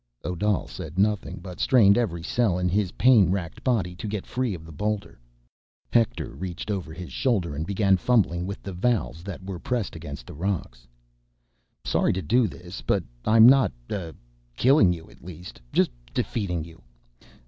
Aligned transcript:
Odal 0.23 0.67
said 0.67 0.97
nothing, 0.97 1.39
but 1.43 1.59
strained 1.59 1.95
every 1.95 2.23
cell 2.23 2.57
in 2.57 2.69
his 2.69 2.91
pain 2.93 3.29
wracked 3.29 3.63
body 3.63 3.93
to 3.97 4.07
get 4.07 4.25
free 4.25 4.55
of 4.55 4.65
the 4.65 4.71
boulder. 4.71 5.19
Hector 5.91 6.31
reached 6.33 6.71
over 6.71 6.91
his 6.91 7.11
shoulder 7.13 7.53
and 7.55 7.67
began 7.67 7.97
fumbling 7.97 8.47
with 8.47 8.63
the 8.63 8.73
valves 8.73 9.21
that 9.23 9.43
were 9.45 9.59
pressed 9.59 9.95
against 9.95 10.25
the 10.25 10.33
rocks. 10.33 10.87
"Sorry 11.83 12.13
to 12.13 12.21
do 12.23 12.47
this... 12.47 12.81
but 12.81 13.03
I'm 13.25 13.47
not, 13.47 13.71
uh, 13.91 14.13
killing 14.57 14.91
you, 14.91 15.07
at 15.07 15.21
least... 15.23 15.61
just 15.71 15.91
defeating 16.15 16.63
you. 16.63 16.81